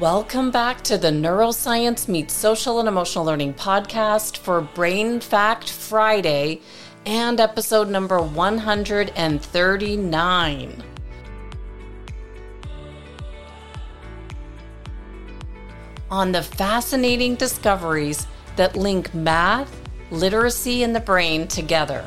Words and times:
Welcome 0.00 0.50
back 0.50 0.82
to 0.84 0.96
the 0.98 1.10
Neuroscience 1.10 2.08
Meets 2.08 2.34
Social 2.34 2.80
and 2.80 2.88
Emotional 2.88 3.24
Learning 3.24 3.54
podcast 3.54 4.38
for 4.38 4.60
Brain 4.60 5.20
Fact 5.20 5.70
Friday 5.70 6.60
and 7.06 7.38
episode 7.38 7.88
number 7.88 8.20
139. 8.20 10.82
On 16.10 16.32
the 16.32 16.42
fascinating 16.42 17.36
discoveries 17.36 18.26
that 18.56 18.74
link 18.74 19.14
math, 19.14 19.80
literacy, 20.10 20.82
and 20.82 20.96
the 20.96 21.00
brain 21.00 21.46
together. 21.46 22.04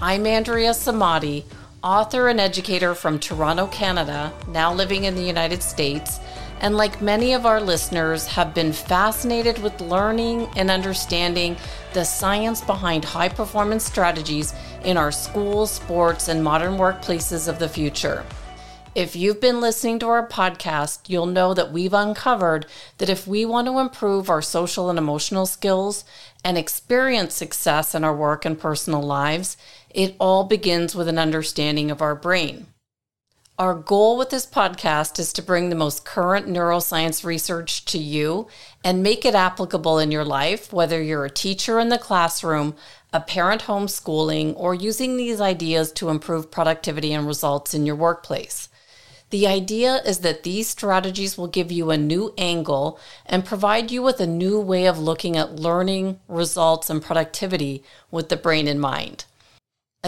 I'm 0.00 0.26
Andrea 0.26 0.70
Samadi, 0.70 1.44
author 1.84 2.28
and 2.28 2.40
educator 2.40 2.94
from 2.94 3.18
Toronto, 3.18 3.66
Canada, 3.66 4.32
now 4.48 4.72
living 4.72 5.04
in 5.04 5.14
the 5.14 5.22
United 5.22 5.62
States 5.62 6.20
and 6.60 6.76
like 6.76 7.00
many 7.00 7.32
of 7.32 7.46
our 7.46 7.60
listeners, 7.60 8.26
have 8.26 8.54
been 8.54 8.72
fascinated 8.72 9.58
with 9.58 9.80
learning 9.80 10.48
and 10.56 10.70
understanding 10.70 11.56
the 11.92 12.04
science 12.04 12.60
behind 12.60 13.04
high 13.04 13.28
performance 13.28 13.84
strategies 13.84 14.54
in 14.84 14.96
our 14.96 15.12
schools, 15.12 15.70
sports, 15.70 16.28
and 16.28 16.42
modern 16.42 16.74
workplaces 16.74 17.48
of 17.48 17.58
the 17.58 17.68
future. 17.68 18.24
If 18.94 19.14
you've 19.14 19.40
been 19.40 19.60
listening 19.60 20.00
to 20.00 20.08
our 20.08 20.26
podcast, 20.26 21.08
you'll 21.08 21.26
know 21.26 21.54
that 21.54 21.70
we've 21.70 21.94
uncovered 21.94 22.66
that 22.96 23.08
if 23.08 23.28
we 23.28 23.44
want 23.44 23.68
to 23.68 23.78
improve 23.78 24.28
our 24.28 24.42
social 24.42 24.90
and 24.90 24.98
emotional 24.98 25.46
skills 25.46 26.04
and 26.42 26.58
experience 26.58 27.34
success 27.34 27.94
in 27.94 28.02
our 28.02 28.16
work 28.16 28.44
and 28.44 28.58
personal 28.58 29.02
lives, 29.02 29.56
it 29.90 30.16
all 30.18 30.44
begins 30.44 30.96
with 30.96 31.06
an 31.06 31.18
understanding 31.18 31.90
of 31.90 32.02
our 32.02 32.16
brain. 32.16 32.66
Our 33.58 33.74
goal 33.74 34.16
with 34.16 34.30
this 34.30 34.46
podcast 34.46 35.18
is 35.18 35.32
to 35.32 35.42
bring 35.42 35.68
the 35.68 35.74
most 35.74 36.04
current 36.04 36.46
neuroscience 36.46 37.24
research 37.24 37.84
to 37.86 37.98
you 37.98 38.46
and 38.84 39.02
make 39.02 39.24
it 39.24 39.34
applicable 39.34 39.98
in 39.98 40.12
your 40.12 40.24
life, 40.24 40.72
whether 40.72 41.02
you're 41.02 41.24
a 41.24 41.30
teacher 41.30 41.80
in 41.80 41.88
the 41.88 41.98
classroom, 41.98 42.76
a 43.12 43.18
parent 43.18 43.62
homeschooling, 43.62 44.54
or 44.56 44.76
using 44.76 45.16
these 45.16 45.40
ideas 45.40 45.90
to 45.94 46.08
improve 46.08 46.52
productivity 46.52 47.12
and 47.12 47.26
results 47.26 47.74
in 47.74 47.84
your 47.84 47.96
workplace. 47.96 48.68
The 49.30 49.48
idea 49.48 50.02
is 50.06 50.20
that 50.20 50.44
these 50.44 50.68
strategies 50.68 51.36
will 51.36 51.48
give 51.48 51.72
you 51.72 51.90
a 51.90 51.96
new 51.98 52.32
angle 52.38 52.96
and 53.26 53.44
provide 53.44 53.90
you 53.90 54.02
with 54.02 54.20
a 54.20 54.26
new 54.28 54.60
way 54.60 54.86
of 54.86 55.00
looking 55.00 55.36
at 55.36 55.56
learning, 55.56 56.20
results, 56.28 56.88
and 56.88 57.02
productivity 57.02 57.82
with 58.12 58.28
the 58.28 58.36
brain 58.36 58.68
in 58.68 58.78
mind. 58.78 59.24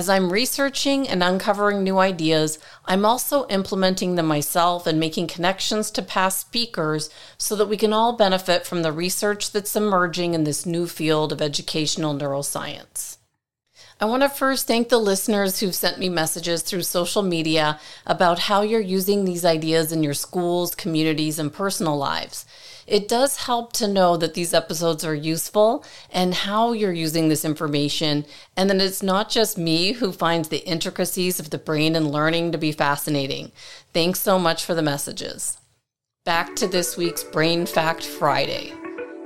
As 0.00 0.08
I'm 0.08 0.32
researching 0.32 1.06
and 1.06 1.22
uncovering 1.22 1.84
new 1.84 1.98
ideas, 1.98 2.58
I'm 2.86 3.04
also 3.04 3.46
implementing 3.48 4.14
them 4.14 4.24
myself 4.24 4.86
and 4.86 4.98
making 4.98 5.26
connections 5.26 5.90
to 5.90 6.00
past 6.00 6.40
speakers 6.40 7.10
so 7.36 7.54
that 7.56 7.68
we 7.68 7.76
can 7.76 7.92
all 7.92 8.14
benefit 8.14 8.66
from 8.66 8.80
the 8.80 8.92
research 8.92 9.52
that's 9.52 9.76
emerging 9.76 10.32
in 10.32 10.44
this 10.44 10.64
new 10.64 10.86
field 10.86 11.32
of 11.32 11.42
educational 11.42 12.14
neuroscience. 12.14 13.18
I 14.02 14.06
want 14.06 14.22
to 14.22 14.30
first 14.30 14.66
thank 14.66 14.88
the 14.88 14.96
listeners 14.96 15.60
who've 15.60 15.74
sent 15.74 15.98
me 15.98 16.08
messages 16.08 16.62
through 16.62 16.84
social 16.84 17.22
media 17.22 17.78
about 18.06 18.38
how 18.38 18.62
you're 18.62 18.80
using 18.80 19.26
these 19.26 19.44
ideas 19.44 19.92
in 19.92 20.02
your 20.02 20.14
schools, 20.14 20.74
communities, 20.74 21.38
and 21.38 21.52
personal 21.52 21.98
lives. 21.98 22.46
It 22.86 23.08
does 23.08 23.36
help 23.36 23.74
to 23.74 23.86
know 23.86 24.16
that 24.16 24.32
these 24.32 24.54
episodes 24.54 25.04
are 25.04 25.14
useful 25.14 25.84
and 26.10 26.32
how 26.32 26.72
you're 26.72 26.94
using 26.94 27.28
this 27.28 27.44
information, 27.44 28.24
and 28.56 28.70
that 28.70 28.80
it's 28.80 29.02
not 29.02 29.28
just 29.28 29.58
me 29.58 29.92
who 29.92 30.12
finds 30.12 30.48
the 30.48 30.66
intricacies 30.66 31.38
of 31.38 31.50
the 31.50 31.58
brain 31.58 31.94
and 31.94 32.10
learning 32.10 32.52
to 32.52 32.58
be 32.58 32.72
fascinating. 32.72 33.52
Thanks 33.92 34.20
so 34.20 34.38
much 34.38 34.64
for 34.64 34.74
the 34.74 34.80
messages. 34.80 35.58
Back 36.24 36.56
to 36.56 36.66
this 36.66 36.96
week's 36.96 37.22
Brain 37.22 37.66
Fact 37.66 38.02
Friday. 38.06 38.72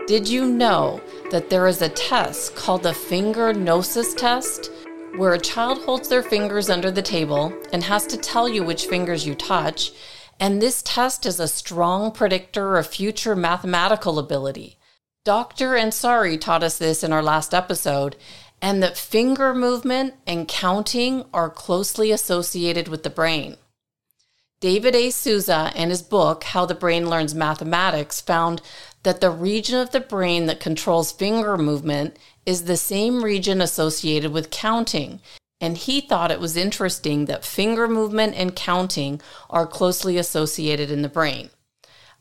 Did 0.06 0.28
you 0.28 0.44
know 0.44 1.00
that 1.30 1.48
there 1.48 1.66
is 1.66 1.80
a 1.80 1.88
test 1.88 2.54
called 2.54 2.82
the 2.82 2.92
finger 2.92 3.54
gnosis 3.54 4.12
test? 4.12 4.70
Where 5.16 5.32
a 5.32 5.38
child 5.38 5.78
holds 5.78 6.10
their 6.10 6.22
fingers 6.22 6.68
under 6.68 6.90
the 6.90 7.00
table 7.00 7.58
and 7.72 7.82
has 7.82 8.06
to 8.08 8.18
tell 8.18 8.46
you 8.46 8.62
which 8.62 8.84
fingers 8.84 9.26
you 9.26 9.34
touch, 9.34 9.92
and 10.38 10.60
this 10.60 10.82
test 10.82 11.24
is 11.24 11.40
a 11.40 11.48
strong 11.48 12.12
predictor 12.12 12.76
of 12.76 12.86
future 12.86 13.34
mathematical 13.34 14.18
ability. 14.18 14.76
Dr. 15.24 15.70
Ansari 15.70 16.38
taught 16.38 16.62
us 16.62 16.76
this 16.76 17.02
in 17.02 17.10
our 17.10 17.22
last 17.22 17.54
episode, 17.54 18.14
and 18.60 18.82
that 18.82 18.98
finger 18.98 19.54
movement 19.54 20.16
and 20.26 20.46
counting 20.46 21.24
are 21.32 21.48
closely 21.48 22.10
associated 22.10 22.88
with 22.88 23.04
the 23.04 23.10
brain. 23.10 23.56
David 24.64 24.94
A. 24.94 25.10
Sousa, 25.10 25.70
in 25.76 25.90
his 25.90 26.00
book, 26.00 26.44
How 26.44 26.64
the 26.64 26.74
Brain 26.74 27.10
Learns 27.10 27.34
Mathematics, 27.34 28.22
found 28.22 28.62
that 29.02 29.20
the 29.20 29.28
region 29.28 29.78
of 29.78 29.90
the 29.90 30.00
brain 30.00 30.46
that 30.46 30.58
controls 30.58 31.12
finger 31.12 31.58
movement 31.58 32.16
is 32.46 32.64
the 32.64 32.78
same 32.78 33.22
region 33.22 33.60
associated 33.60 34.32
with 34.32 34.48
counting, 34.48 35.20
and 35.60 35.76
he 35.76 36.00
thought 36.00 36.30
it 36.30 36.40
was 36.40 36.56
interesting 36.56 37.26
that 37.26 37.44
finger 37.44 37.86
movement 37.86 38.36
and 38.36 38.56
counting 38.56 39.20
are 39.50 39.66
closely 39.66 40.16
associated 40.16 40.90
in 40.90 41.02
the 41.02 41.10
brain. 41.10 41.50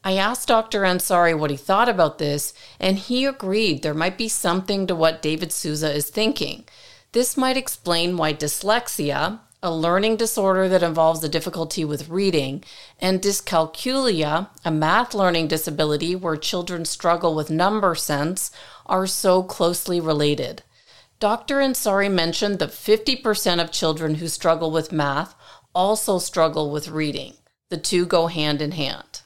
I 0.03 0.17
asked 0.17 0.49
Dr. 0.49 0.81
Ansari 0.81 1.39
what 1.39 1.49
he 1.49 1.55
thought 1.55 1.87
about 1.87 2.17
this, 2.17 2.53
and 2.77 2.99
he 2.99 3.23
agreed 3.23 3.83
there 3.83 3.93
might 3.93 4.17
be 4.17 4.27
something 4.27 4.85
to 4.87 4.95
what 4.95 5.21
David 5.21 5.53
Sousa 5.53 5.93
is 5.93 6.09
thinking. 6.09 6.65
This 7.13 7.37
might 7.37 7.55
explain 7.55 8.17
why 8.17 8.33
dyslexia, 8.33 9.39
a 9.63 9.71
learning 9.71 10.17
disorder 10.17 10.69
that 10.69 10.83
involves 10.83 11.23
a 11.23 11.29
difficulty 11.29 11.83
with 11.83 12.09
reading, 12.09 12.63
and 12.99 13.21
dyscalculia, 13.21 14.49
a 14.63 14.69
math 14.69 15.15
learning 15.15 15.47
disability 15.47 16.15
where 16.15 16.35
children 16.35 16.85
struggle 16.85 17.33
with 17.33 17.49
number 17.49 17.95
sense, 17.95 18.51
are 18.85 19.07
so 19.07 19.41
closely 19.41 19.99
related. 19.99 20.61
Dr. 21.19 21.55
Ansari 21.59 22.11
mentioned 22.11 22.59
that 22.59 22.69
50% 22.69 23.59
of 23.59 23.71
children 23.71 24.15
who 24.15 24.27
struggle 24.27 24.69
with 24.69 24.91
math 24.91 25.33
also 25.73 26.19
struggle 26.19 26.69
with 26.69 26.89
reading. 26.89 27.33
The 27.69 27.77
two 27.77 28.05
go 28.05 28.27
hand 28.27 28.61
in 28.61 28.73
hand. 28.73 29.22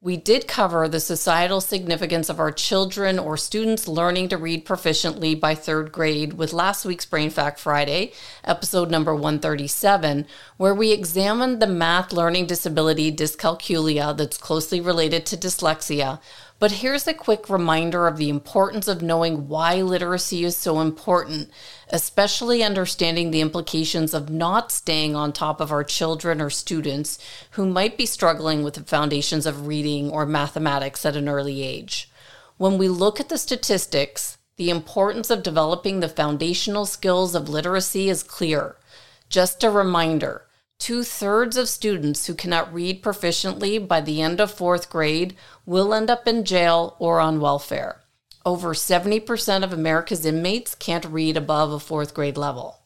We 0.00 0.16
did 0.16 0.46
cover 0.46 0.86
the 0.86 1.00
societal 1.00 1.60
significance 1.60 2.28
of 2.28 2.38
our 2.38 2.52
children 2.52 3.18
or 3.18 3.36
students 3.36 3.88
learning 3.88 4.28
to 4.28 4.36
read 4.36 4.64
proficiently 4.64 5.34
by 5.34 5.56
third 5.56 5.90
grade 5.90 6.34
with 6.34 6.52
last 6.52 6.84
week's 6.84 7.04
Brain 7.04 7.30
Fact 7.30 7.58
Friday, 7.58 8.12
episode 8.44 8.92
number 8.92 9.12
137, 9.12 10.24
where 10.56 10.72
we 10.72 10.92
examined 10.92 11.58
the 11.60 11.66
math 11.66 12.12
learning 12.12 12.46
disability 12.46 13.10
dyscalculia 13.10 14.16
that's 14.16 14.38
closely 14.38 14.80
related 14.80 15.26
to 15.26 15.36
dyslexia 15.36 16.20
but 16.60 16.72
here's 16.72 17.06
a 17.06 17.14
quick 17.14 17.48
reminder 17.48 18.08
of 18.08 18.16
the 18.16 18.28
importance 18.28 18.88
of 18.88 19.00
knowing 19.00 19.46
why 19.46 19.80
literacy 19.80 20.44
is 20.44 20.56
so 20.56 20.80
important, 20.80 21.50
especially 21.90 22.64
understanding 22.64 23.30
the 23.30 23.40
implications 23.40 24.12
of 24.12 24.28
not 24.28 24.72
staying 24.72 25.14
on 25.14 25.32
top 25.32 25.60
of 25.60 25.70
our 25.70 25.84
children 25.84 26.40
or 26.40 26.50
students 26.50 27.18
who 27.52 27.64
might 27.64 27.96
be 27.96 28.06
struggling 28.06 28.64
with 28.64 28.74
the 28.74 28.82
foundations 28.82 29.46
of 29.46 29.68
reading 29.68 30.10
or 30.10 30.26
mathematics 30.26 31.06
at 31.06 31.14
an 31.14 31.28
early 31.28 31.62
age. 31.62 32.10
When 32.56 32.76
we 32.76 32.88
look 32.88 33.20
at 33.20 33.28
the 33.28 33.38
statistics, 33.38 34.38
the 34.56 34.70
importance 34.70 35.30
of 35.30 35.44
developing 35.44 36.00
the 36.00 36.08
foundational 36.08 36.86
skills 36.86 37.36
of 37.36 37.48
literacy 37.48 38.08
is 38.08 38.24
clear. 38.24 38.74
Just 39.28 39.62
a 39.62 39.70
reminder 39.70 40.47
Two 40.78 41.02
thirds 41.02 41.56
of 41.56 41.68
students 41.68 42.26
who 42.26 42.34
cannot 42.34 42.72
read 42.72 43.02
proficiently 43.02 43.78
by 43.86 44.00
the 44.00 44.22
end 44.22 44.40
of 44.40 44.52
fourth 44.52 44.88
grade 44.88 45.36
will 45.66 45.92
end 45.92 46.08
up 46.08 46.26
in 46.28 46.44
jail 46.44 46.96
or 46.98 47.20
on 47.20 47.40
welfare. 47.40 48.02
Over 48.46 48.72
70% 48.72 49.64
of 49.64 49.72
America's 49.72 50.24
inmates 50.24 50.74
can't 50.74 51.04
read 51.04 51.36
above 51.36 51.72
a 51.72 51.80
fourth 51.80 52.14
grade 52.14 52.38
level. 52.38 52.78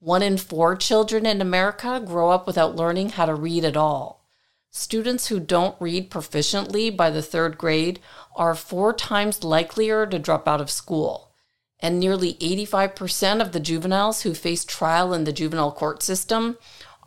One 0.00 0.22
in 0.22 0.38
four 0.38 0.74
children 0.74 1.26
in 1.26 1.40
America 1.40 2.02
grow 2.04 2.30
up 2.30 2.46
without 2.46 2.76
learning 2.76 3.10
how 3.10 3.26
to 3.26 3.34
read 3.34 3.64
at 3.64 3.76
all. 3.76 4.24
Students 4.70 5.26
who 5.26 5.40
don't 5.40 5.80
read 5.80 6.10
proficiently 6.10 6.96
by 6.96 7.10
the 7.10 7.22
third 7.22 7.58
grade 7.58 8.00
are 8.36 8.54
four 8.54 8.92
times 8.92 9.44
likelier 9.44 10.06
to 10.06 10.18
drop 10.18 10.46
out 10.46 10.60
of 10.60 10.70
school. 10.70 11.32
And 11.80 11.98
nearly 12.00 12.34
85% 12.34 13.40
of 13.40 13.52
the 13.52 13.60
juveniles 13.60 14.22
who 14.22 14.34
face 14.34 14.64
trial 14.64 15.12
in 15.12 15.24
the 15.24 15.32
juvenile 15.32 15.72
court 15.72 16.02
system 16.02 16.58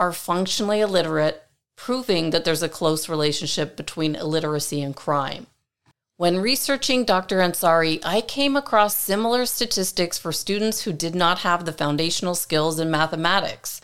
are 0.02 0.12
functionally 0.12 0.82
illiterate, 0.82 1.44
proving 1.76 2.32
that 2.32 2.44
there's 2.44 2.64
a 2.64 2.68
close 2.68 3.08
relationship 3.08 3.78
between 3.78 4.16
illiteracy 4.16 4.82
and 4.82 4.96
crime. 4.96 5.46
When 6.18 6.40
researching 6.40 7.06
Dr. 7.06 7.38
Ansari, 7.38 8.02
I 8.04 8.22
came 8.22 8.56
across 8.56 8.96
similar 8.96 9.46
statistics 9.46 10.18
for 10.18 10.32
students 10.32 10.82
who 10.82 10.92
did 10.92 11.14
not 11.14 11.40
have 11.40 11.66
the 11.66 11.72
foundational 11.72 12.34
skills 12.34 12.80
in 12.80 12.90
mathematics. 12.90 13.80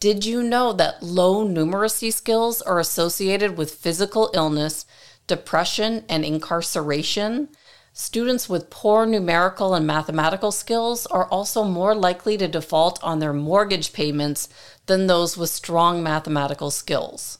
Did 0.00 0.24
you 0.24 0.42
know 0.42 0.72
that 0.72 1.02
low 1.02 1.46
numeracy 1.46 2.14
skills 2.14 2.62
are 2.62 2.78
associated 2.78 3.58
with 3.58 3.74
physical 3.74 4.30
illness, 4.32 4.86
depression, 5.26 6.04
and 6.08 6.24
incarceration? 6.24 7.50
Students 7.92 8.48
with 8.48 8.70
poor 8.70 9.06
numerical 9.06 9.74
and 9.74 9.86
mathematical 9.86 10.52
skills 10.52 11.06
are 11.06 11.26
also 11.26 11.64
more 11.64 11.94
likely 11.94 12.36
to 12.38 12.46
default 12.46 13.02
on 13.02 13.18
their 13.18 13.32
mortgage 13.32 13.92
payments 13.92 14.48
than 14.86 15.06
those 15.06 15.36
with 15.36 15.50
strong 15.50 16.02
mathematical 16.02 16.70
skills. 16.70 17.38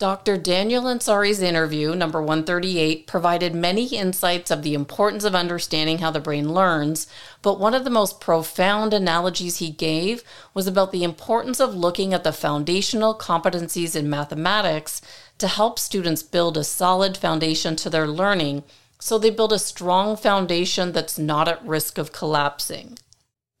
Dr. 0.00 0.36
Daniel 0.36 0.82
Ansari's 0.84 1.40
interview, 1.40 1.94
number 1.94 2.20
138, 2.20 3.06
provided 3.06 3.54
many 3.54 3.86
insights 3.86 4.50
of 4.50 4.64
the 4.64 4.74
importance 4.74 5.22
of 5.22 5.36
understanding 5.36 5.98
how 5.98 6.10
the 6.10 6.18
brain 6.18 6.52
learns, 6.52 7.06
but 7.42 7.60
one 7.60 7.74
of 7.74 7.84
the 7.84 7.90
most 7.90 8.20
profound 8.20 8.92
analogies 8.92 9.58
he 9.58 9.70
gave 9.70 10.24
was 10.52 10.66
about 10.66 10.90
the 10.90 11.04
importance 11.04 11.60
of 11.60 11.76
looking 11.76 12.12
at 12.12 12.24
the 12.24 12.32
foundational 12.32 13.14
competencies 13.14 13.94
in 13.94 14.10
mathematics 14.10 15.00
to 15.38 15.46
help 15.46 15.78
students 15.78 16.24
build 16.24 16.56
a 16.56 16.64
solid 16.64 17.16
foundation 17.16 17.76
to 17.76 17.88
their 17.88 18.08
learning 18.08 18.64
so 19.04 19.18
they 19.18 19.28
build 19.28 19.52
a 19.52 19.58
strong 19.58 20.16
foundation 20.16 20.90
that's 20.92 21.18
not 21.18 21.46
at 21.46 21.62
risk 21.62 21.98
of 21.98 22.10
collapsing. 22.10 22.98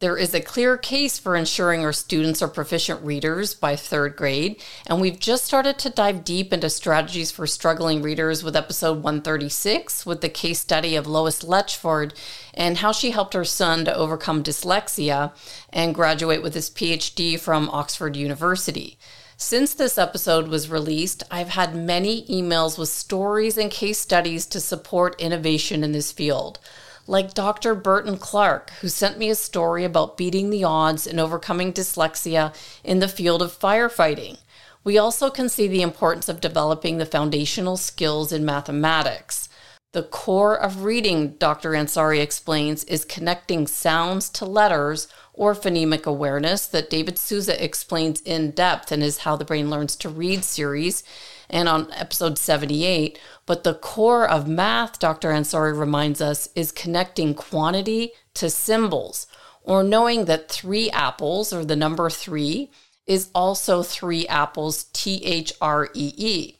There 0.00 0.16
is 0.16 0.32
a 0.32 0.40
clear 0.40 0.78
case 0.78 1.18
for 1.18 1.36
ensuring 1.36 1.84
our 1.84 1.92
students 1.92 2.40
are 2.40 2.48
proficient 2.48 3.02
readers 3.02 3.52
by 3.52 3.76
third 3.76 4.16
grade, 4.16 4.62
and 4.86 5.02
we've 5.02 5.18
just 5.18 5.44
started 5.44 5.78
to 5.80 5.90
dive 5.90 6.24
deep 6.24 6.50
into 6.50 6.70
strategies 6.70 7.30
for 7.30 7.46
struggling 7.46 8.00
readers 8.00 8.42
with 8.42 8.56
episode 8.56 9.02
136 9.02 10.06
with 10.06 10.22
the 10.22 10.30
case 10.30 10.60
study 10.60 10.96
of 10.96 11.06
Lois 11.06 11.42
Letchford 11.42 12.14
and 12.54 12.78
how 12.78 12.92
she 12.92 13.10
helped 13.10 13.34
her 13.34 13.44
son 13.44 13.84
to 13.84 13.94
overcome 13.94 14.42
dyslexia 14.42 15.34
and 15.70 15.94
graduate 15.94 16.42
with 16.42 16.54
his 16.54 16.70
PhD 16.70 17.38
from 17.38 17.68
Oxford 17.68 18.16
University. 18.16 18.96
Since 19.36 19.74
this 19.74 19.98
episode 19.98 20.48
was 20.48 20.70
released, 20.70 21.24
I've 21.30 21.48
had 21.48 21.74
many 21.74 22.24
emails 22.26 22.78
with 22.78 22.88
stories 22.88 23.58
and 23.58 23.70
case 23.70 23.98
studies 23.98 24.46
to 24.46 24.60
support 24.60 25.20
innovation 25.20 25.82
in 25.82 25.92
this 25.92 26.12
field 26.12 26.58
like 27.06 27.34
Dr. 27.34 27.74
Burton 27.74 28.16
Clark, 28.16 28.70
who 28.80 28.88
sent 28.88 29.18
me 29.18 29.28
a 29.28 29.34
story 29.34 29.84
about 29.84 30.16
beating 30.16 30.50
the 30.50 30.64
odds 30.64 31.06
and 31.06 31.20
overcoming 31.20 31.72
dyslexia 31.72 32.54
in 32.82 32.98
the 32.98 33.08
field 33.08 33.42
of 33.42 33.58
firefighting. 33.58 34.38
We 34.84 34.98
also 34.98 35.30
can 35.30 35.48
see 35.48 35.68
the 35.68 35.82
importance 35.82 36.28
of 36.28 36.40
developing 36.40 36.98
the 36.98 37.06
foundational 37.06 37.76
skills 37.76 38.32
in 38.32 38.44
mathematics. 38.44 39.48
The 39.94 40.02
core 40.02 40.60
of 40.60 40.82
reading, 40.82 41.34
Dr. 41.34 41.70
Ansari 41.70 42.18
explains, 42.18 42.82
is 42.82 43.04
connecting 43.04 43.68
sounds 43.68 44.28
to 44.30 44.44
letters 44.44 45.06
or 45.32 45.54
phonemic 45.54 46.04
awareness 46.04 46.66
that 46.66 46.90
David 46.90 47.16
Sousa 47.16 47.62
explains 47.62 48.20
in 48.22 48.50
depth 48.50 48.90
in 48.90 49.02
his 49.02 49.18
How 49.18 49.36
the 49.36 49.44
Brain 49.44 49.70
Learns 49.70 49.94
to 49.98 50.08
Read 50.08 50.42
series 50.42 51.04
and 51.48 51.68
on 51.68 51.92
episode 51.92 52.38
78. 52.38 53.20
But 53.46 53.62
the 53.62 53.74
core 53.74 54.28
of 54.28 54.48
math, 54.48 54.98
Dr. 54.98 55.28
Ansari 55.30 55.78
reminds 55.78 56.20
us, 56.20 56.48
is 56.56 56.72
connecting 56.72 57.32
quantity 57.32 58.10
to 58.34 58.50
symbols 58.50 59.28
or 59.62 59.84
knowing 59.84 60.24
that 60.24 60.50
three 60.50 60.90
apples 60.90 61.52
or 61.52 61.64
the 61.64 61.76
number 61.76 62.10
three 62.10 62.72
is 63.06 63.30
also 63.32 63.84
three 63.84 64.26
apples, 64.26 64.86
T 64.92 65.24
H 65.24 65.52
R 65.60 65.88
E 65.94 66.14
E. 66.16 66.58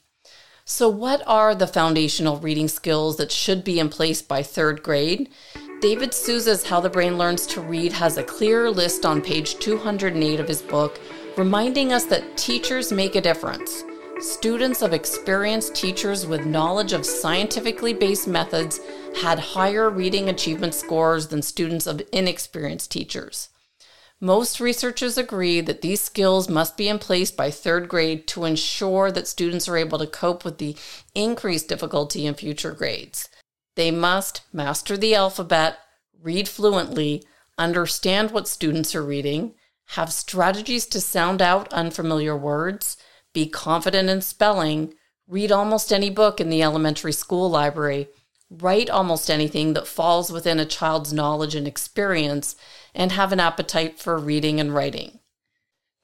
So, 0.66 0.88
what 0.88 1.22
are 1.26 1.54
the 1.54 1.66
foundational 1.66 2.38
reading 2.38 2.68
skills 2.68 3.18
that 3.18 3.30
should 3.30 3.64
be 3.64 3.78
in 3.78 3.90
place 3.90 4.22
by 4.22 4.42
third 4.42 4.82
grade? 4.82 5.28
David 5.82 6.14
Sousa's 6.14 6.64
How 6.64 6.80
the 6.80 6.88
Brain 6.88 7.18
Learns 7.18 7.46
to 7.48 7.60
Read 7.60 7.92
has 7.92 8.16
a 8.16 8.22
clear 8.22 8.70
list 8.70 9.04
on 9.04 9.20
page 9.20 9.58
208 9.58 10.40
of 10.40 10.48
his 10.48 10.62
book, 10.62 10.98
reminding 11.36 11.92
us 11.92 12.06
that 12.06 12.38
teachers 12.38 12.92
make 12.92 13.14
a 13.14 13.20
difference. 13.20 13.84
Students 14.20 14.80
of 14.80 14.94
experienced 14.94 15.74
teachers 15.74 16.26
with 16.26 16.46
knowledge 16.46 16.94
of 16.94 17.04
scientifically 17.04 17.92
based 17.92 18.26
methods 18.26 18.80
had 19.20 19.38
higher 19.38 19.90
reading 19.90 20.30
achievement 20.30 20.72
scores 20.72 21.26
than 21.26 21.42
students 21.42 21.86
of 21.86 22.00
inexperienced 22.10 22.90
teachers. 22.90 23.50
Most 24.24 24.58
researchers 24.58 25.18
agree 25.18 25.60
that 25.60 25.82
these 25.82 26.00
skills 26.00 26.48
must 26.48 26.78
be 26.78 26.88
in 26.88 26.98
place 26.98 27.30
by 27.30 27.50
third 27.50 27.90
grade 27.90 28.26
to 28.28 28.46
ensure 28.46 29.12
that 29.12 29.28
students 29.28 29.68
are 29.68 29.76
able 29.76 29.98
to 29.98 30.06
cope 30.06 30.46
with 30.46 30.56
the 30.56 30.78
increased 31.14 31.68
difficulty 31.68 32.24
in 32.24 32.32
future 32.32 32.72
grades. 32.72 33.28
They 33.76 33.90
must 33.90 34.40
master 34.50 34.96
the 34.96 35.14
alphabet, 35.14 35.76
read 36.22 36.48
fluently, 36.48 37.22
understand 37.58 38.30
what 38.30 38.48
students 38.48 38.94
are 38.94 39.04
reading, 39.04 39.56
have 39.88 40.10
strategies 40.10 40.86
to 40.86 41.02
sound 41.02 41.42
out 41.42 41.70
unfamiliar 41.70 42.34
words, 42.34 42.96
be 43.34 43.46
confident 43.46 44.08
in 44.08 44.22
spelling, 44.22 44.94
read 45.28 45.52
almost 45.52 45.92
any 45.92 46.08
book 46.08 46.40
in 46.40 46.48
the 46.48 46.62
elementary 46.62 47.12
school 47.12 47.50
library, 47.50 48.08
write 48.50 48.90
almost 48.90 49.30
anything 49.30 49.74
that 49.74 49.86
falls 49.86 50.30
within 50.30 50.58
a 50.58 50.64
child's 50.64 51.12
knowledge 51.12 51.54
and 51.54 51.66
experience, 51.66 52.56
and 52.94 53.12
have 53.12 53.32
an 53.32 53.40
appetite 53.40 53.98
for 53.98 54.18
reading 54.18 54.60
and 54.60 54.74
writing. 54.74 55.18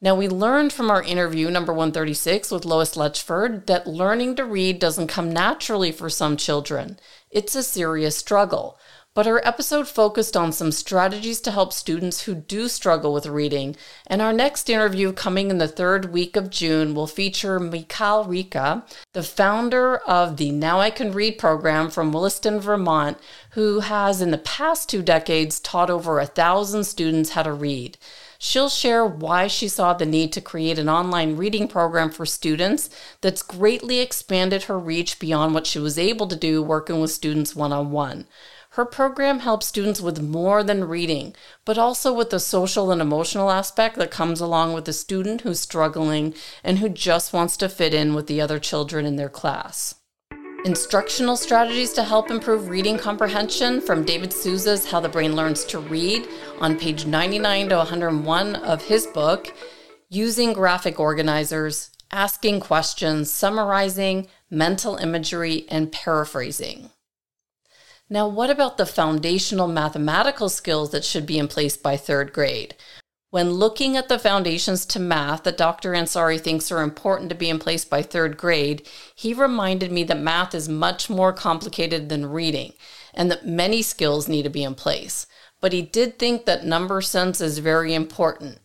Now, 0.02 0.14
we 0.14 0.28
learned 0.28 0.72
from 0.72 0.90
our 0.90 1.02
interview, 1.02 1.50
number 1.50 1.74
136, 1.74 2.50
with 2.50 2.64
Lois 2.64 2.94
Letchford, 2.94 3.66
that 3.66 3.86
learning 3.86 4.36
to 4.36 4.46
read 4.46 4.78
doesn't 4.78 5.08
come 5.08 5.30
naturally 5.30 5.92
for 5.92 6.08
some 6.08 6.38
children. 6.38 6.98
It's 7.30 7.54
a 7.54 7.62
serious 7.62 8.16
struggle. 8.16 8.78
But 9.12 9.26
our 9.26 9.42
episode 9.44 9.88
focused 9.88 10.38
on 10.38 10.52
some 10.52 10.72
strategies 10.72 11.40
to 11.42 11.50
help 11.50 11.74
students 11.74 12.22
who 12.22 12.34
do 12.34 12.68
struggle 12.68 13.12
with 13.12 13.26
reading. 13.26 13.76
And 14.06 14.22
our 14.22 14.32
next 14.32 14.70
interview, 14.70 15.12
coming 15.12 15.50
in 15.50 15.58
the 15.58 15.68
third 15.68 16.12
week 16.12 16.34
of 16.34 16.48
June, 16.48 16.94
will 16.94 17.08
feature 17.08 17.60
Mikhail 17.60 18.24
Rika, 18.24 18.86
the 19.12 19.24
founder 19.24 19.98
of 19.98 20.38
the 20.38 20.50
Now 20.50 20.80
I 20.80 20.88
Can 20.88 21.12
Read 21.12 21.36
program 21.38 21.90
from 21.90 22.12
Williston, 22.12 22.58
Vermont, 22.58 23.18
who 23.50 23.80
has 23.80 24.22
in 24.22 24.30
the 24.30 24.38
past 24.38 24.88
two 24.88 25.02
decades 25.02 25.60
taught 25.60 25.90
over 25.90 26.18
a 26.18 26.26
thousand 26.26 26.84
students 26.84 27.30
how 27.30 27.42
to 27.42 27.52
read. 27.52 27.98
She'll 28.42 28.70
share 28.70 29.04
why 29.04 29.48
she 29.48 29.68
saw 29.68 29.92
the 29.92 30.06
need 30.06 30.32
to 30.32 30.40
create 30.40 30.78
an 30.78 30.88
online 30.88 31.36
reading 31.36 31.68
program 31.68 32.10
for 32.10 32.24
students 32.24 32.88
that's 33.20 33.42
greatly 33.42 33.98
expanded 33.98 34.62
her 34.62 34.78
reach 34.78 35.18
beyond 35.18 35.52
what 35.52 35.66
she 35.66 35.78
was 35.78 35.98
able 35.98 36.26
to 36.26 36.36
do 36.36 36.62
working 36.62 37.02
with 37.02 37.10
students 37.10 37.54
one 37.54 37.70
on 37.70 37.90
one. 37.90 38.26
Her 38.70 38.86
program 38.86 39.40
helps 39.40 39.66
students 39.66 40.00
with 40.00 40.22
more 40.22 40.62
than 40.62 40.88
reading, 40.88 41.34
but 41.66 41.76
also 41.76 42.14
with 42.14 42.30
the 42.30 42.40
social 42.40 42.90
and 42.90 43.02
emotional 43.02 43.50
aspect 43.50 43.96
that 43.96 44.10
comes 44.10 44.40
along 44.40 44.72
with 44.72 44.88
a 44.88 44.94
student 44.94 45.42
who's 45.42 45.60
struggling 45.60 46.32
and 46.64 46.78
who 46.78 46.88
just 46.88 47.34
wants 47.34 47.58
to 47.58 47.68
fit 47.68 47.92
in 47.92 48.14
with 48.14 48.26
the 48.26 48.40
other 48.40 48.58
children 48.58 49.04
in 49.04 49.16
their 49.16 49.28
class. 49.28 49.96
Instructional 50.66 51.38
strategies 51.38 51.94
to 51.94 52.04
help 52.04 52.30
improve 52.30 52.68
reading 52.68 52.98
comprehension 52.98 53.80
from 53.80 54.04
David 54.04 54.30
Sousa's 54.30 54.90
How 54.90 55.00
the 55.00 55.08
Brain 55.08 55.34
Learns 55.34 55.64
to 55.64 55.78
Read 55.78 56.28
on 56.60 56.78
page 56.78 57.06
99 57.06 57.70
to 57.70 57.76
101 57.76 58.56
of 58.56 58.82
his 58.82 59.06
book, 59.06 59.54
using 60.10 60.52
graphic 60.52 61.00
organizers, 61.00 61.88
asking 62.10 62.60
questions, 62.60 63.30
summarizing, 63.30 64.28
mental 64.50 64.96
imagery, 64.96 65.64
and 65.70 65.90
paraphrasing. 65.90 66.90
Now, 68.10 68.28
what 68.28 68.50
about 68.50 68.76
the 68.76 68.84
foundational 68.84 69.66
mathematical 69.66 70.50
skills 70.50 70.90
that 70.90 71.06
should 71.06 71.24
be 71.24 71.38
in 71.38 71.48
place 71.48 71.78
by 71.78 71.96
third 71.96 72.34
grade? 72.34 72.74
When 73.30 73.52
looking 73.52 73.96
at 73.96 74.08
the 74.08 74.18
foundations 74.18 74.84
to 74.86 74.98
math 74.98 75.44
that 75.44 75.56
Dr. 75.56 75.92
Ansari 75.92 76.40
thinks 76.40 76.72
are 76.72 76.82
important 76.82 77.28
to 77.28 77.36
be 77.36 77.48
in 77.48 77.60
place 77.60 77.84
by 77.84 78.02
third 78.02 78.36
grade, 78.36 78.88
he 79.14 79.32
reminded 79.32 79.92
me 79.92 80.02
that 80.04 80.18
math 80.18 80.52
is 80.52 80.68
much 80.68 81.08
more 81.08 81.32
complicated 81.32 82.08
than 82.08 82.26
reading 82.26 82.72
and 83.14 83.30
that 83.30 83.46
many 83.46 83.82
skills 83.82 84.28
need 84.28 84.42
to 84.42 84.50
be 84.50 84.64
in 84.64 84.74
place. 84.74 85.28
But 85.60 85.72
he 85.72 85.80
did 85.80 86.18
think 86.18 86.44
that 86.44 86.64
number 86.64 87.00
sense 87.00 87.40
is 87.40 87.58
very 87.58 87.94
important. 87.94 88.58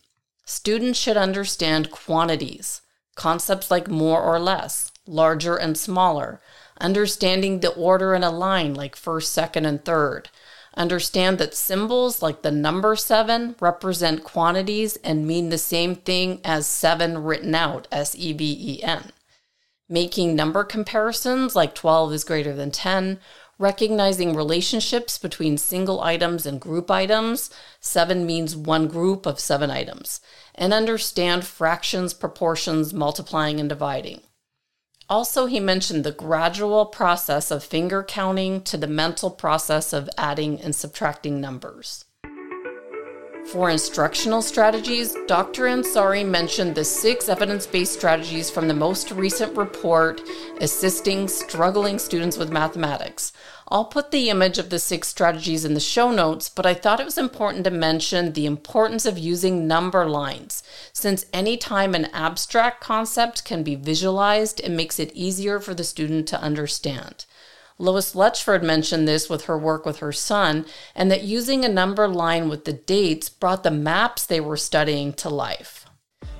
Students 0.44 0.98
should 0.98 1.16
understand 1.16 1.92
quantities, 1.92 2.80
concepts 3.14 3.70
like 3.70 3.88
more 3.88 4.20
or 4.20 4.40
less, 4.40 4.90
larger 5.06 5.56
and 5.56 5.78
smaller, 5.78 6.40
understanding 6.80 7.60
the 7.60 7.72
order 7.72 8.16
in 8.16 8.24
a 8.24 8.30
line 8.30 8.74
like 8.74 8.96
first, 8.96 9.32
second, 9.32 9.64
and 9.64 9.84
third 9.84 10.28
Understand 10.76 11.38
that 11.38 11.54
symbols 11.54 12.20
like 12.20 12.42
the 12.42 12.50
number 12.50 12.96
seven 12.96 13.56
represent 13.60 14.24
quantities 14.24 14.96
and 14.96 15.26
mean 15.26 15.48
the 15.48 15.58
same 15.58 15.94
thing 15.94 16.40
as 16.44 16.66
seven 16.66 17.24
written 17.24 17.54
out, 17.54 17.88
S 17.90 18.14
E 18.14 18.34
V 18.34 18.44
E 18.60 18.82
N. 18.82 19.12
Making 19.88 20.36
number 20.36 20.64
comparisons 20.64 21.56
like 21.56 21.74
12 21.74 22.12
is 22.12 22.24
greater 22.24 22.52
than 22.52 22.70
10, 22.70 23.20
recognizing 23.58 24.34
relationships 24.36 25.16
between 25.16 25.56
single 25.56 26.02
items 26.02 26.44
and 26.44 26.60
group 26.60 26.90
items, 26.90 27.50
7 27.80 28.26
means 28.26 28.56
one 28.56 28.88
group 28.88 29.24
of 29.24 29.40
7 29.40 29.70
items, 29.70 30.20
and 30.54 30.74
understand 30.74 31.46
fractions, 31.46 32.12
proportions, 32.12 32.92
multiplying, 32.92 33.60
and 33.60 33.68
dividing. 33.68 34.20
Also, 35.08 35.46
he 35.46 35.60
mentioned 35.60 36.02
the 36.02 36.12
gradual 36.12 36.86
process 36.86 37.50
of 37.50 37.62
finger 37.62 38.02
counting 38.02 38.60
to 38.62 38.76
the 38.76 38.88
mental 38.88 39.30
process 39.30 39.92
of 39.92 40.10
adding 40.18 40.60
and 40.60 40.74
subtracting 40.74 41.40
numbers. 41.40 42.04
For 43.52 43.70
instructional 43.70 44.42
strategies, 44.42 45.14
Dr. 45.28 45.66
Ansari 45.66 46.26
mentioned 46.26 46.74
the 46.74 46.84
six 46.84 47.28
evidence 47.28 47.64
based 47.64 47.92
strategies 47.92 48.50
from 48.50 48.66
the 48.66 48.74
most 48.74 49.12
recent 49.12 49.56
report 49.56 50.20
assisting 50.60 51.28
struggling 51.28 52.00
students 52.00 52.36
with 52.36 52.50
mathematics. 52.50 53.32
I'll 53.68 53.84
put 53.84 54.10
the 54.10 54.30
image 54.30 54.58
of 54.58 54.70
the 54.70 54.80
six 54.80 55.06
strategies 55.06 55.64
in 55.64 55.74
the 55.74 55.80
show 55.80 56.10
notes, 56.10 56.48
but 56.48 56.66
I 56.66 56.74
thought 56.74 56.98
it 56.98 57.06
was 57.06 57.18
important 57.18 57.62
to 57.64 57.70
mention 57.70 58.32
the 58.32 58.46
importance 58.46 59.06
of 59.06 59.16
using 59.16 59.68
number 59.68 60.06
lines, 60.06 60.64
since 60.92 61.26
anytime 61.32 61.94
an 61.94 62.06
abstract 62.06 62.80
concept 62.80 63.44
can 63.44 63.62
be 63.62 63.76
visualized, 63.76 64.60
it 64.60 64.70
makes 64.70 64.98
it 64.98 65.12
easier 65.14 65.60
for 65.60 65.72
the 65.72 65.84
student 65.84 66.26
to 66.28 66.40
understand. 66.40 67.26
Lois 67.78 68.14
Letchford 68.14 68.62
mentioned 68.62 69.06
this 69.06 69.28
with 69.28 69.44
her 69.44 69.58
work 69.58 69.84
with 69.84 69.98
her 69.98 70.12
son, 70.12 70.64
and 70.94 71.10
that 71.10 71.24
using 71.24 71.64
a 71.64 71.68
number 71.68 72.08
line 72.08 72.48
with 72.48 72.64
the 72.64 72.72
dates 72.72 73.28
brought 73.28 73.62
the 73.62 73.70
maps 73.70 74.24
they 74.24 74.40
were 74.40 74.56
studying 74.56 75.12
to 75.14 75.28
life. 75.28 75.86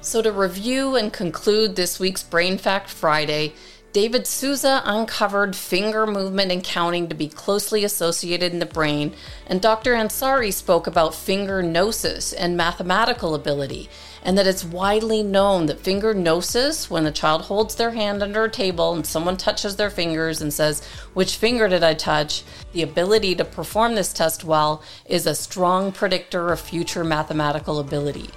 So, 0.00 0.23
to 0.23 0.33
review 0.33 0.97
and 0.97 1.12
conclude 1.12 1.76
this 1.76 2.00
week's 2.00 2.23
Brain 2.23 2.59
Fact 2.59 2.88
Friday, 2.88 3.52
David 3.97 4.26
Sousa 4.26 4.83
uncovered 4.85 5.57
finger 5.57 6.07
movement 6.07 6.53
and 6.53 6.62
counting 6.62 7.09
to 7.09 7.15
be 7.15 7.29
closely 7.29 7.83
associated 7.83 8.53
in 8.53 8.59
the 8.59 8.67
brain, 8.67 9.15
and 9.47 9.59
Dr. 9.59 9.95
Ansari 9.95 10.53
spoke 10.53 10.87
about 10.87 11.15
finger 11.15 11.62
gnosis 11.62 12.35
and 12.35 12.59
mathematical 12.59 13.35
ability, 13.35 13.88
and 14.23 14.37
that 14.37 14.47
it's 14.47 14.67
widely 14.67 15.23
known 15.23 15.65
that 15.65 15.81
finger 15.81 16.12
gnosis, 16.12 16.91
when 16.91 17.07
a 17.07 17.11
child 17.11 17.41
holds 17.41 17.76
their 17.76 17.93
hand 17.93 18.23
under 18.23 18.45
a 18.45 18.50
table 18.50 18.93
and 18.93 19.07
someone 19.07 19.38
touches 19.38 19.76
their 19.76 19.88
fingers 19.88 20.43
and 20.43 20.53
says, 20.53 20.85
Which 21.15 21.38
finger 21.38 21.67
did 21.67 21.83
I 21.83 21.95
touch? 21.95 22.43
the 22.73 22.83
ability 22.83 23.35
to 23.37 23.47
perform 23.47 23.95
this 23.95 24.12
test 24.12 24.45
well 24.45 24.83
is 25.07 25.26
a 25.26 25.35
strong 25.35 25.91
predictor 25.91 26.53
of 26.53 26.61
future 26.61 27.03
mathematical 27.03 27.79
ability. 27.79 28.29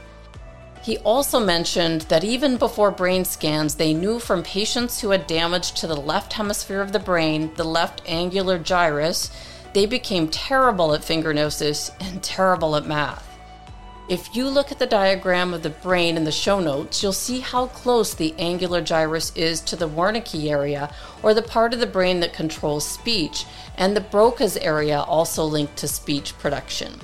He 0.82 0.98
also 1.00 1.40
mentioned 1.40 2.02
that 2.04 2.24
even 2.24 2.58
before 2.58 2.90
brain 2.92 3.26
scans, 3.26 3.76
they 3.76 3.94
knew 3.94 4.18
from 4.18 4.44
patients 4.44 5.02
who 5.02 5.10
had 5.10 5.28
damage 5.28 5.74
to 5.74 5.88
the 5.88 6.00
left 6.00 6.34
hemisphere 6.34 6.82
of 6.82 6.94
the 6.94 7.00
brain, 7.00 7.52
the 7.56 7.66
left 7.66 8.02
angular 8.06 8.58
gyrus, 8.58 9.30
they 9.74 9.86
became 9.86 10.30
terrible 10.30 10.94
at 10.94 11.04
finger 11.04 11.34
gnosis 11.34 11.92
and 12.00 12.24
terrible 12.24 12.76
at 12.76 12.88
math. 12.88 13.26
If 14.08 14.36
you 14.36 14.50
look 14.50 14.72
at 14.72 14.80
the 14.80 14.88
diagram 14.88 15.54
of 15.54 15.62
the 15.62 15.70
brain 15.70 16.18
in 16.18 16.24
the 16.24 16.32
show 16.32 16.60
notes, 16.60 17.04
you'll 17.04 17.14
see 17.14 17.42
how 17.42 17.68
close 17.68 18.16
the 18.16 18.34
angular 18.40 18.82
gyrus 18.82 19.32
is 19.36 19.62
to 19.62 19.76
the 19.76 19.88
Wernicke 19.88 20.50
area, 20.50 20.92
or 21.22 21.36
the 21.36 21.44
part 21.44 21.76
of 21.76 21.80
the 21.80 21.86
brain 21.86 22.20
that 22.22 22.34
controls 22.34 22.88
speech, 22.88 23.46
and 23.78 23.96
the 23.96 24.02
Broca's 24.02 24.58
area 24.58 25.02
also 25.02 25.44
linked 25.44 25.78
to 25.78 25.88
speech 25.88 26.36
production. 26.40 27.00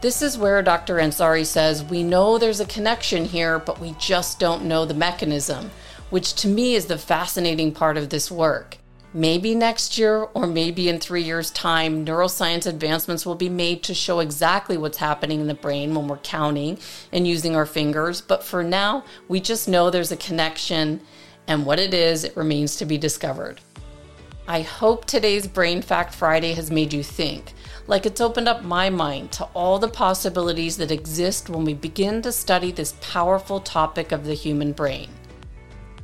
This 0.00 0.22
is 0.22 0.38
where 0.38 0.62
Dr. 0.62 0.94
Ansari 0.94 1.44
says, 1.44 1.84
We 1.84 2.02
know 2.02 2.38
there's 2.38 2.60
a 2.60 2.64
connection 2.64 3.26
here, 3.26 3.58
but 3.58 3.78
we 3.78 3.94
just 3.98 4.40
don't 4.40 4.64
know 4.64 4.86
the 4.86 4.94
mechanism, 4.94 5.70
which 6.08 6.32
to 6.36 6.48
me 6.48 6.74
is 6.74 6.86
the 6.86 6.96
fascinating 6.96 7.72
part 7.72 7.98
of 7.98 8.08
this 8.08 8.30
work. 8.30 8.78
Maybe 9.12 9.54
next 9.54 9.98
year 9.98 10.22
or 10.32 10.46
maybe 10.46 10.88
in 10.88 11.00
three 11.00 11.22
years' 11.22 11.50
time, 11.50 12.06
neuroscience 12.06 12.66
advancements 12.66 13.26
will 13.26 13.34
be 13.34 13.50
made 13.50 13.82
to 13.82 13.94
show 13.94 14.20
exactly 14.20 14.78
what's 14.78 14.96
happening 14.96 15.38
in 15.40 15.48
the 15.48 15.54
brain 15.54 15.94
when 15.94 16.08
we're 16.08 16.16
counting 16.18 16.78
and 17.12 17.28
using 17.28 17.54
our 17.54 17.66
fingers. 17.66 18.22
But 18.22 18.42
for 18.42 18.62
now, 18.62 19.04
we 19.28 19.38
just 19.38 19.68
know 19.68 19.90
there's 19.90 20.12
a 20.12 20.16
connection, 20.16 21.02
and 21.46 21.66
what 21.66 21.78
it 21.78 21.92
is, 21.92 22.24
it 22.24 22.36
remains 22.38 22.76
to 22.76 22.86
be 22.86 22.96
discovered. 22.96 23.60
I 24.50 24.62
hope 24.62 25.04
today's 25.04 25.46
Brain 25.46 25.80
Fact 25.80 26.12
Friday 26.12 26.54
has 26.54 26.72
made 26.72 26.92
you 26.92 27.04
think 27.04 27.52
like 27.86 28.04
it's 28.04 28.20
opened 28.20 28.48
up 28.48 28.64
my 28.64 28.90
mind 28.90 29.30
to 29.34 29.44
all 29.54 29.78
the 29.78 29.86
possibilities 29.86 30.76
that 30.78 30.90
exist 30.90 31.48
when 31.48 31.64
we 31.64 31.72
begin 31.72 32.20
to 32.22 32.32
study 32.32 32.72
this 32.72 32.96
powerful 33.00 33.60
topic 33.60 34.10
of 34.10 34.24
the 34.24 34.34
human 34.34 34.72
brain. 34.72 35.08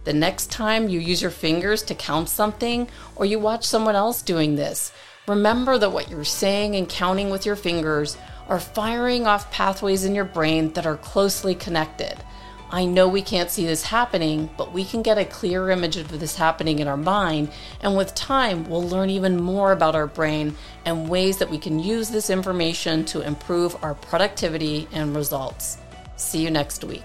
The 0.05 0.12
next 0.12 0.53
time 0.53 0.88
you 0.88 1.00
use 1.00 1.21
your 1.21 1.33
fingers 1.33 1.83
to 1.83 1.97
count 1.97 2.29
something 2.29 2.88
or 3.17 3.26
you 3.26 3.41
watch 3.41 3.65
someone 3.65 3.97
else 3.97 4.23
doing 4.23 4.55
this, 4.55 4.93
remember 5.26 5.76
that 5.79 5.91
what 5.91 6.09
you're 6.09 6.23
saying 6.23 6.76
and 6.76 6.88
counting 6.88 7.31
with 7.31 7.47
your 7.47 7.57
fingers 7.57 8.17
are 8.47 8.61
firing 8.61 9.26
off 9.26 9.50
pathways 9.50 10.05
in 10.05 10.15
your 10.15 10.25
brain 10.25 10.73
that 10.75 10.87
are 10.87 10.99
closely 10.99 11.57
connected. 11.57 12.15
I 12.70 12.85
know 12.85 13.06
we 13.06 13.23
can't 13.23 13.50
see 13.50 13.64
this 13.64 13.85
happening, 13.85 14.50
but 14.56 14.73
we 14.73 14.85
can 14.85 15.02
get 15.02 15.18
a 15.18 15.25
clear 15.25 15.70
image 15.70 15.96
of 15.96 16.18
this 16.18 16.37
happening 16.37 16.80
in 16.80 16.88
our 16.88 16.96
mind, 16.96 17.50
and 17.80 17.96
with 17.96 18.14
time, 18.14 18.68
we'll 18.68 18.82
learn 18.82 19.08
even 19.08 19.40
more 19.40 19.70
about 19.70 19.94
our 19.94 20.08
brain 20.08 20.56
and 20.85 21.08
ways 21.08 21.38
that 21.38 21.50
we 21.50 21.58
can 21.58 21.78
use 21.78 22.08
this 22.08 22.28
information 22.28 23.04
to 23.06 23.20
improve 23.20 23.76
our 23.85 23.94
productivity 23.94 24.88
and 24.92 25.14
results. 25.14 25.78
See 26.16 26.42
you 26.42 26.50
next 26.50 26.82
week. 26.82 27.04